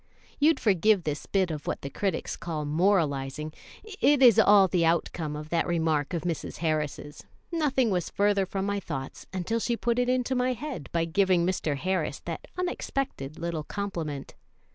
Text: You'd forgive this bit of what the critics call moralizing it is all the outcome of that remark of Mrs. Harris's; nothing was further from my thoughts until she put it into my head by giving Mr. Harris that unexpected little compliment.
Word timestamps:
You'd 0.39 0.59
forgive 0.59 1.03
this 1.03 1.27
bit 1.27 1.51
of 1.51 1.67
what 1.67 1.83
the 1.83 1.89
critics 1.91 2.35
call 2.35 2.65
moralizing 2.65 3.53
it 3.83 4.23
is 4.23 4.39
all 4.39 4.67
the 4.67 4.83
outcome 4.83 5.35
of 5.35 5.49
that 5.49 5.67
remark 5.67 6.15
of 6.15 6.23
Mrs. 6.23 6.57
Harris's; 6.57 7.23
nothing 7.51 7.91
was 7.91 8.09
further 8.09 8.47
from 8.47 8.65
my 8.65 8.79
thoughts 8.79 9.27
until 9.31 9.59
she 9.59 9.77
put 9.77 9.99
it 9.99 10.09
into 10.09 10.33
my 10.33 10.53
head 10.53 10.89
by 10.91 11.05
giving 11.05 11.45
Mr. 11.45 11.77
Harris 11.77 12.19
that 12.21 12.47
unexpected 12.57 13.37
little 13.37 13.63
compliment. 13.63 14.33